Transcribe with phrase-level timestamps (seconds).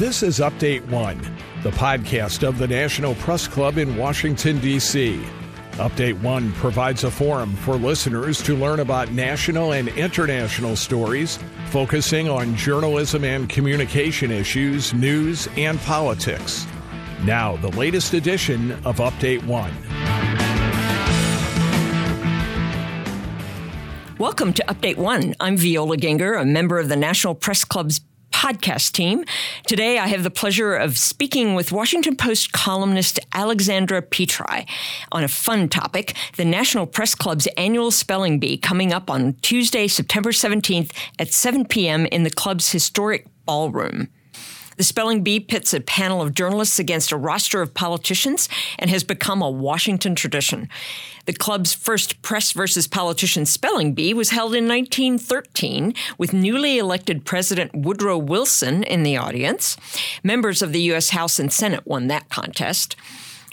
[0.00, 1.18] This is Update One,
[1.62, 5.22] the podcast of the National Press Club in Washington, D.C.
[5.72, 12.30] Update One provides a forum for listeners to learn about national and international stories, focusing
[12.30, 16.66] on journalism and communication issues, news, and politics.
[17.24, 19.74] Now, the latest edition of Update One.
[24.16, 25.34] Welcome to Update One.
[25.40, 27.99] I'm Viola Ginger, a member of the National Press Club's
[28.50, 29.24] podcast team.
[29.66, 34.66] Today, I have the pleasure of speaking with Washington Post columnist Alexandra Petri
[35.12, 39.86] on a fun topic the National Press Club's annual spelling bee coming up on Tuesday,
[39.86, 42.06] September 17th at 7 p.m.
[42.06, 44.08] in the club's historic ballroom.
[44.76, 49.04] The spelling bee pits a panel of journalists against a roster of politicians and has
[49.04, 50.68] become a Washington tradition.
[51.26, 57.24] The club's first press versus politician spelling bee was held in 1913 with newly elected
[57.24, 59.76] President Woodrow Wilson in the audience.
[60.22, 61.10] Members of the U.S.
[61.10, 62.96] House and Senate won that contest.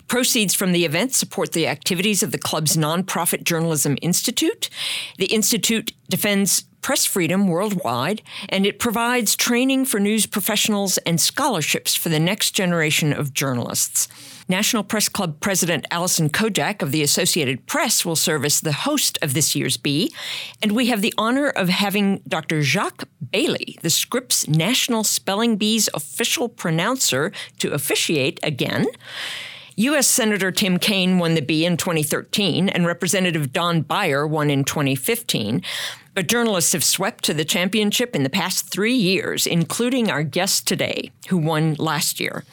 [0.08, 4.70] Proceeds from the event support the activities of the club's nonprofit Journalism Institute.
[5.18, 11.96] The Institute defends press freedom worldwide, and it provides training for news professionals and scholarships
[11.96, 14.08] for the next generation of journalists.
[14.50, 19.18] National Press Club President Alison Kodjak of the Associated Press will serve as the host
[19.22, 20.14] of this year's Bee,
[20.62, 22.62] and we have the honor of having Dr.
[22.62, 28.86] Jacques Bailly, the Scripps National Spelling Bee's official pronouncer, to officiate again.
[29.80, 30.08] U.S.
[30.08, 35.62] Senator Tim Kaine won the Bee in 2013, and Representative Don Beyer won in 2015.
[36.16, 40.68] But journalists have swept to the championship in the past three years, including our guest
[40.68, 42.44] today, who won last year.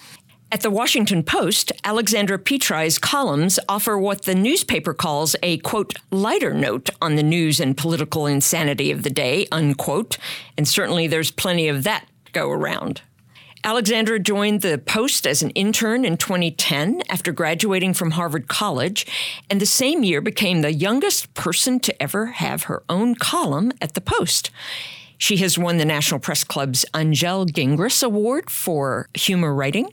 [0.52, 6.52] At the Washington Post, Alexandra Petri's columns offer what the newspaper calls a, quote, lighter
[6.52, 10.18] note on the news and political insanity of the day, unquote.
[10.58, 13.00] And certainly there's plenty of that go around.
[13.66, 19.06] Alexandra joined the Post as an intern in 2010 after graduating from Harvard College,
[19.48, 23.94] and the same year became the youngest person to ever have her own column at
[23.94, 24.50] the Post.
[25.16, 29.88] She has won the National Press Club's Angele Gingras Award for humor writing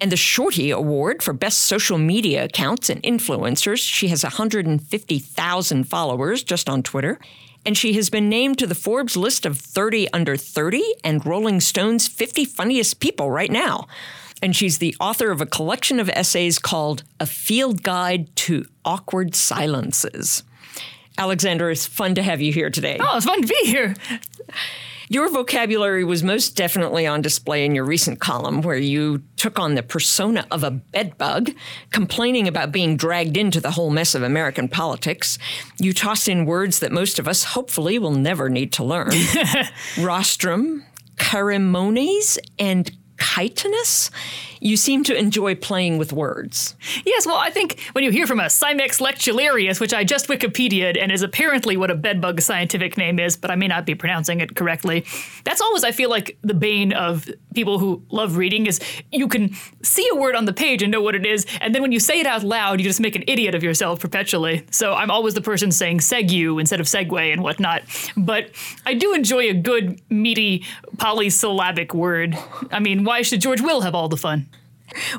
[0.00, 3.78] and the Shorty Award for best social media accounts and influencers.
[3.78, 7.20] She has 150,000 followers just on Twitter
[7.66, 11.60] and she has been named to the Forbes list of 30 under 30 and Rolling
[11.60, 13.86] Stone's 50 funniest people right now.
[14.42, 19.34] And she's the author of a collection of essays called A Field Guide to Awkward
[19.34, 20.42] Silences.
[21.16, 22.98] Alexandra, it's fun to have you here today.
[23.00, 23.94] Oh, it's fun to be here.
[25.08, 29.74] Your vocabulary was most definitely on display in your recent column, where you took on
[29.74, 31.50] the persona of a bedbug,
[31.90, 35.38] complaining about being dragged into the whole mess of American politics.
[35.78, 39.10] You tossed in words that most of us hopefully will never need to learn
[39.98, 40.84] rostrum,
[41.18, 44.10] ceremonies, and chitinous?
[44.60, 46.74] You seem to enjoy playing with words.
[47.04, 50.96] Yes, well, I think when you hear from a Cimex lectularius, which I just Wikipedia'd
[50.96, 54.40] and is apparently what a bedbug scientific name is, but I may not be pronouncing
[54.40, 55.04] it correctly,
[55.44, 58.80] that's always, I feel like, the bane of people who love reading is
[59.12, 61.82] you can see a word on the page and know what it is, and then
[61.82, 64.64] when you say it out loud, you just make an idiot of yourself perpetually.
[64.70, 67.82] So I'm always the person saying segue instead of segue and whatnot.
[68.16, 68.50] But
[68.86, 70.64] I do enjoy a good, meaty,
[70.98, 72.36] polysyllabic word.
[72.70, 74.48] I mean, why should George Will have all the fun?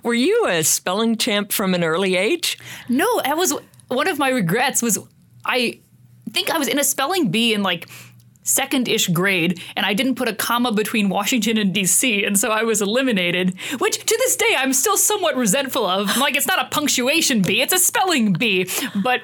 [0.03, 2.57] Were you a spelling champ from an early age?
[2.87, 3.53] No, that was
[3.87, 4.97] one of my regrets was
[5.45, 5.79] I
[6.29, 7.89] think I was in a spelling bee in like
[8.43, 12.63] second-ish grade and I didn't put a comma between Washington and DC and so I
[12.63, 16.09] was eliminated, which to this day I'm still somewhat resentful of.
[16.09, 18.69] I'm like it's not a punctuation bee, it's a spelling bee.
[19.03, 19.21] But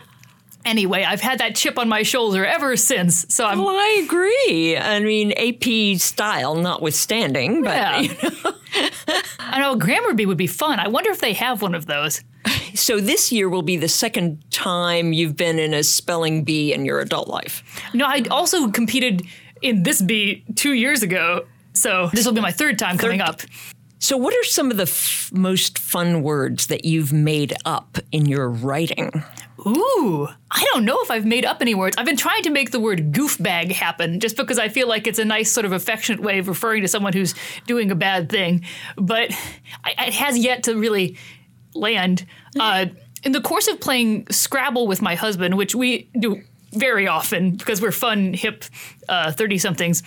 [0.66, 3.26] Anyway, I've had that chip on my shoulder ever since.
[3.30, 3.60] So I'm.
[3.60, 4.78] Well, I agree.
[4.78, 7.76] I mean, AP style notwithstanding, but.
[7.76, 8.00] Yeah.
[8.00, 8.54] You know.
[9.40, 10.80] I know grammar bee would be fun.
[10.80, 12.22] I wonder if they have one of those.
[12.74, 16.86] So this year will be the second time you've been in a spelling bee in
[16.86, 17.64] your adult life.
[17.94, 19.24] No, I also competed
[19.62, 21.46] in this bee two years ago.
[21.74, 23.42] So this will be my third time third coming up.
[24.00, 28.26] So, what are some of the f- most fun words that you've made up in
[28.26, 29.24] your writing?
[29.66, 31.96] Ooh, I don't know if I've made up any words.
[31.98, 35.20] I've been trying to make the word goofbag happen just because I feel like it's
[35.20, 37.36] a nice sort of affectionate way of referring to someone who's
[37.68, 38.66] doing a bad thing.
[38.98, 39.32] But
[39.84, 41.18] I, it has yet to really
[41.76, 42.26] land.
[42.60, 42.88] Uh,
[43.24, 46.42] in the course of playing Scrabble with my husband, which we do
[46.74, 48.64] very often because we're fun, hip
[49.10, 50.02] 30 uh, somethings,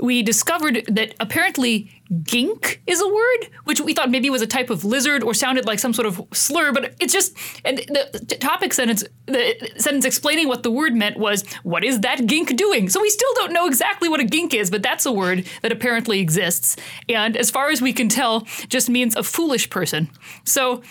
[0.00, 1.90] we discovered that apparently
[2.24, 5.64] gink is a word, which we thought maybe was a type of lizard or sounded
[5.64, 10.48] like some sort of slur, but it's just and the topic sentence the sentence explaining
[10.48, 12.88] what the word meant was what is that gink doing?
[12.88, 15.72] So we still don't know exactly what a gink is, but that's a word that
[15.72, 16.76] apparently exists.
[17.08, 20.10] And as far as we can tell, just means a foolish person.
[20.44, 20.82] So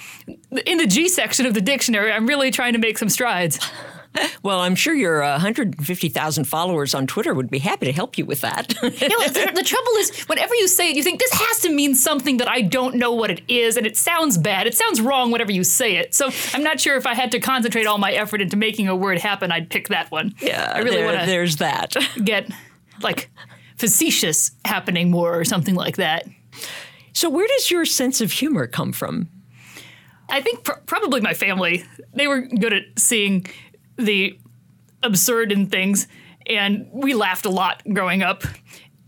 [0.65, 3.59] in the G section of the dictionary, I'm really trying to make some strides.
[4.43, 8.25] Well, I'm sure your uh, 150,000 followers on Twitter would be happy to help you
[8.25, 8.69] with that.
[8.81, 12.37] the, the, trouble is, whenever you say it, you think this has to mean something
[12.37, 14.65] that I don't know what it is, and it sounds bad.
[14.65, 16.15] It sounds wrong whenever you say it.
[16.15, 18.95] So I'm not sure if I had to concentrate all my effort into making a
[18.95, 20.33] word happen, I'd pick that one.
[20.41, 21.25] Yeah, I really there, want to.
[21.27, 21.95] There's that.
[22.23, 22.49] Get
[23.01, 23.29] like
[23.77, 26.25] facetious happening more or something like that.
[27.13, 29.29] So, where does your sense of humor come from?
[30.29, 31.85] I think pr- probably my family.
[32.13, 33.45] They were good at seeing
[34.01, 34.39] the
[35.03, 36.07] absurd in things,
[36.45, 38.43] and we laughed a lot growing up.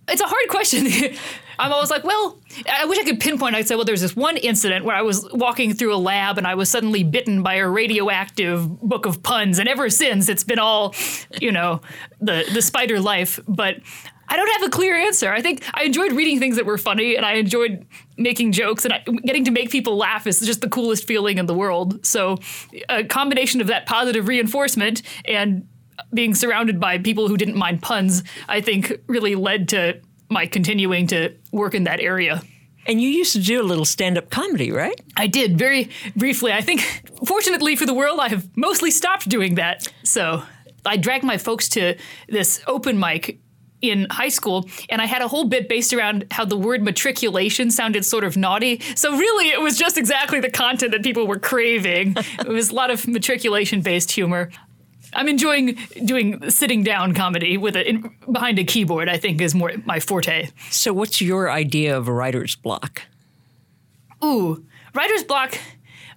[0.08, 0.88] It's a hard question.
[1.60, 2.40] I'm always like, well,
[2.72, 3.56] I wish I could pinpoint.
[3.56, 6.48] I'd say, well, there's this one incident where I was walking through a lab and
[6.48, 10.60] I was suddenly bitten by a radioactive book of puns, and ever since it's been
[10.60, 10.96] all,
[11.40, 11.82] you know,
[12.20, 13.40] the the spider life.
[13.48, 13.78] But
[14.34, 15.32] I don't have a clear answer.
[15.32, 17.86] I think I enjoyed reading things that were funny, and I enjoyed
[18.18, 21.46] making jokes, and I, getting to make people laugh is just the coolest feeling in
[21.46, 22.04] the world.
[22.04, 22.40] So,
[22.90, 25.68] a combination of that positive reinforcement and
[26.16, 30.02] being surrounded by people who didn't mind puns, I think, really led to
[30.32, 32.42] my continuing to work in that area.
[32.88, 35.00] And you used to do a little stand up comedy, right?
[35.16, 36.52] I did very briefly.
[36.52, 36.82] I think,
[37.24, 39.88] fortunately for the world, I have mostly stopped doing that.
[40.02, 40.42] So
[40.84, 41.96] I dragged my folks to
[42.28, 43.40] this open mic
[43.84, 47.70] in high school, and I had a whole bit based around how the word matriculation
[47.70, 48.82] sounded sort of naughty.
[48.96, 52.16] So really, it was just exactly the content that people were craving.
[52.40, 54.50] it was a lot of matriculation based humor.
[55.16, 58.02] I'm enjoying doing sitting down comedy with it
[58.32, 59.10] behind a keyboard.
[59.10, 60.50] I think is more my forte.
[60.72, 63.04] So, what's your idea of a writer's block?
[64.24, 64.66] Ooh,
[64.96, 65.60] writer's block.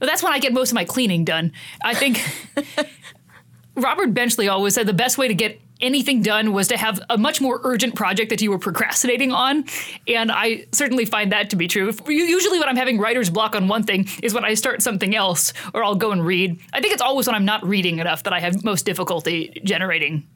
[0.01, 1.53] Well, that's when I get most of my cleaning done.
[1.83, 2.23] I think
[3.75, 7.19] Robert Benchley always said the best way to get anything done was to have a
[7.19, 9.65] much more urgent project that you were procrastinating on.
[10.09, 11.93] And I certainly find that to be true.
[12.09, 15.53] Usually, when I'm having writer's block on one thing, is when I start something else
[15.75, 16.61] or I'll go and read.
[16.73, 20.27] I think it's always when I'm not reading enough that I have most difficulty generating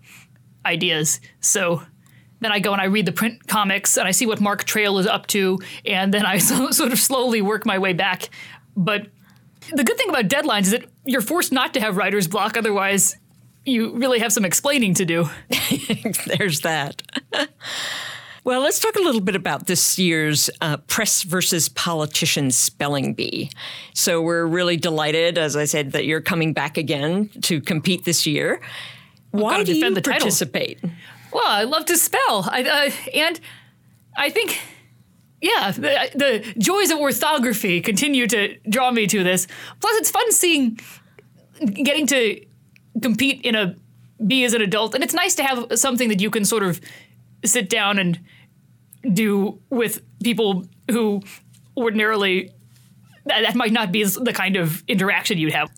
[0.66, 1.20] ideas.
[1.40, 1.82] So
[2.40, 4.98] then I go and I read the print comics and I see what Mark Trail
[4.98, 8.30] is up to, and then I sort of slowly work my way back.
[8.76, 9.08] But
[9.72, 13.16] the good thing about deadlines is that you're forced not to have writer's block, otherwise,
[13.64, 15.28] you really have some explaining to do.
[16.26, 17.02] There's that.
[18.42, 23.50] Well, let's talk a little bit about this year's uh, Press versus Politician Spelling Bee.
[23.94, 28.26] So, we're really delighted, as I said, that you're coming back again to compete this
[28.26, 28.62] year.
[29.30, 30.80] Why do you participate?
[30.80, 30.96] Title.
[31.32, 32.48] Well, I love to spell.
[32.50, 33.38] I, uh, and
[34.16, 34.58] I think,
[35.42, 39.46] yeah, the, the joys of orthography continue to draw me to this.
[39.80, 40.80] Plus, it's fun seeing,
[41.60, 42.44] getting to
[43.00, 43.76] compete in a
[44.26, 46.80] be as an adult, and it's nice to have something that you can sort of
[47.44, 48.20] sit down and
[49.14, 51.22] do with people who
[51.76, 52.52] ordinarily
[53.24, 55.70] that, that might not be the kind of interaction you'd have.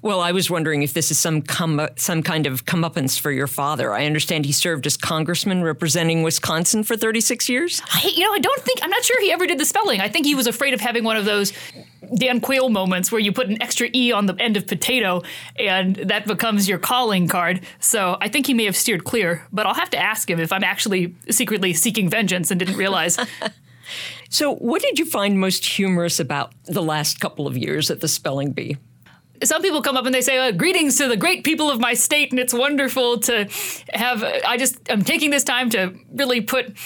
[0.00, 3.46] Well, I was wondering if this is some come, some kind of comeuppance for your
[3.46, 3.92] father.
[3.92, 7.82] I understand he served as congressman representing Wisconsin for 36 years.
[7.92, 10.00] I, you know, I don't think I'm not sure he ever did the spelling.
[10.00, 11.52] I think he was afraid of having one of those
[12.14, 15.22] Dan Quayle moments where you put an extra e on the end of potato
[15.56, 17.60] and that becomes your calling card.
[17.80, 20.52] So I think he may have steered clear, but I'll have to ask him if
[20.52, 23.18] I'm actually secretly seeking vengeance and didn't realize.
[24.28, 28.08] so, what did you find most humorous about the last couple of years at the
[28.08, 28.76] spelling bee?
[29.44, 31.94] Some people come up and they say, uh, "Greetings to the great people of my
[31.94, 33.48] state," and it's wonderful to
[33.92, 34.22] have.
[34.24, 36.76] I just I'm taking this time to really put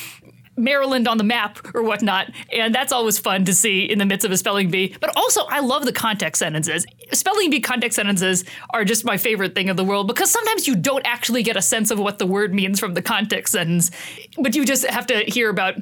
[0.56, 2.30] Maryland on the map or whatnot.
[2.52, 4.96] And that's always fun to see in the midst of a spelling bee.
[5.00, 6.86] But also, I love the context sentences.
[7.12, 10.74] Spelling bee context sentences are just my favorite thing in the world because sometimes you
[10.74, 13.90] don't actually get a sense of what the word means from the context sentence,
[14.38, 15.74] but you just have to hear about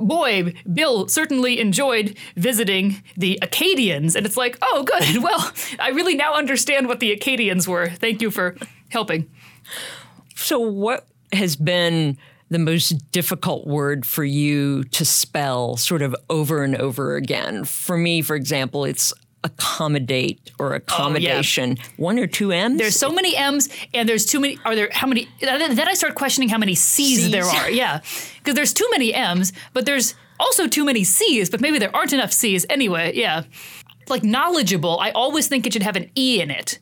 [0.00, 4.16] boy, Bill certainly enjoyed visiting the Acadians.
[4.16, 5.00] And it's like, oh, good.
[5.22, 7.88] Well, I really now understand what the Acadians were.
[7.90, 8.56] Thank you for
[8.88, 9.30] helping.
[10.34, 12.16] So, what has been
[12.48, 17.64] the most difficult word for you to spell sort of over and over again?
[17.64, 19.12] For me, for example, it's
[19.42, 21.76] accommodate or accommodation.
[21.78, 21.88] Oh, yeah.
[21.96, 22.78] One or two M's?
[22.78, 24.58] There's so many M's and there's too many.
[24.64, 25.28] Are there, how many?
[25.40, 27.30] Then I start questioning how many C's, C's.
[27.30, 27.70] there are.
[27.70, 28.00] Yeah.
[28.38, 32.12] Because there's too many M's, but there's also too many C's, but maybe there aren't
[32.12, 32.66] enough C's.
[32.68, 33.44] Anyway, yeah.
[34.08, 36.78] Like knowledgeable, I always think it should have an E in it.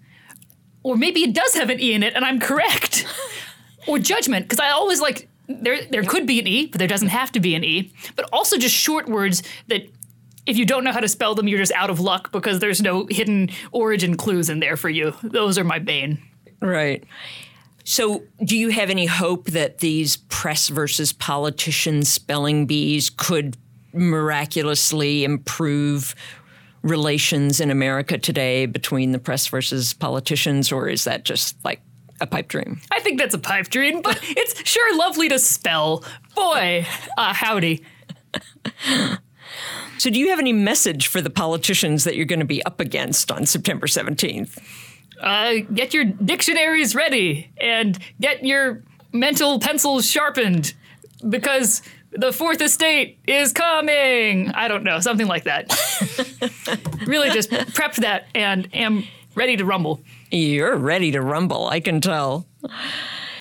[0.83, 3.07] Or maybe it does have an E in it and I'm correct.
[3.87, 7.09] or judgment, because I always like there there could be an E, but there doesn't
[7.09, 7.93] have to be an E.
[8.17, 9.89] But also just short words that
[10.49, 12.81] if you don't know how to spell them, you're just out of luck because there's
[12.81, 15.15] no hidden origin clues in there for you.
[15.23, 16.19] Those are my bane.
[16.61, 17.05] Right.
[17.85, 23.57] So, do you have any hope that these press versus politicians spelling bees could
[23.93, 26.15] miraculously improve
[26.83, 31.81] relations in America today between the press versus politicians, or is that just like
[32.21, 32.81] a pipe dream?
[32.91, 36.05] I think that's a pipe dream, but it's sure lovely to spell.
[36.35, 36.87] Boy,
[37.17, 37.85] uh, howdy.
[39.99, 42.81] So, do you have any message for the politicians that you're going to be up
[42.81, 44.59] against on September 17th?
[45.21, 50.75] Uh, get your dictionaries ready and get your mental pencils sharpened
[51.29, 54.51] because the fourth estate is coming.
[54.51, 55.69] I don't know, something like that.
[57.07, 60.01] really just prepped that and am ready to rumble.
[60.31, 62.47] You're ready to rumble, I can tell.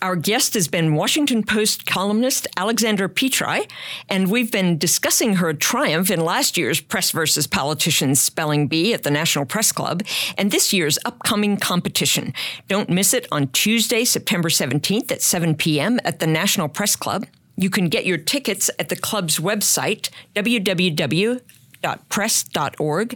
[0.01, 3.68] Our guest has been Washington Post columnist Alexandra Petri,
[4.10, 9.04] and we've been discussing her triumph in last year's Press versus Politicians Spelling Bee at
[9.04, 10.04] the National Press Club
[10.38, 12.34] and this year's upcoming competition.
[12.68, 16.00] Don't miss it on Tuesday, September 17th at 7 p.m.
[16.04, 17.25] at the National Press Club.
[17.56, 21.42] You can get your tickets at the club's website, www
[22.10, 23.15] press.org.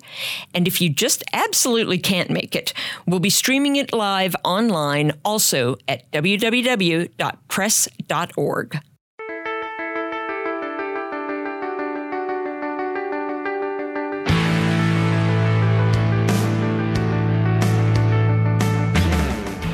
[0.53, 2.73] And if you just absolutely can't make it,
[3.05, 7.11] we'll be streaming it live online also at www.press.org.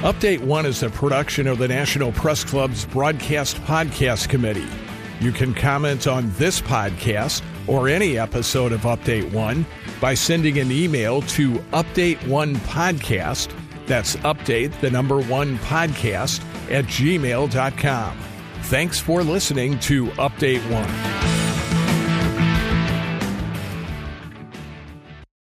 [0.07, 4.67] Update One is a production of the National Press Club's Broadcast Podcast Committee.
[5.19, 9.65] You can comment on this podcast or any episode of Update One
[9.99, 13.49] by sending an email to Update One Podcast.
[13.85, 18.17] That's update the number one podcast at gmail.com.
[18.63, 21.36] Thanks for listening to Update One.